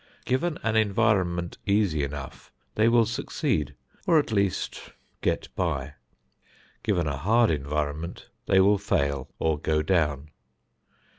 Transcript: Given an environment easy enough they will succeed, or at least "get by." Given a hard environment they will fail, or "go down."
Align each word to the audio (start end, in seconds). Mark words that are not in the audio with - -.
Given 0.25 0.57
an 0.63 0.75
environment 0.75 1.59
easy 1.67 2.03
enough 2.03 2.51
they 2.73 2.89
will 2.89 3.05
succeed, 3.05 3.75
or 4.07 4.17
at 4.17 4.31
least 4.31 4.93
"get 5.21 5.49
by." 5.55 5.93
Given 6.81 7.05
a 7.05 7.17
hard 7.17 7.51
environment 7.51 8.27
they 8.47 8.59
will 8.59 8.79
fail, 8.79 9.29
or 9.37 9.59
"go 9.59 9.83
down." 9.83 10.31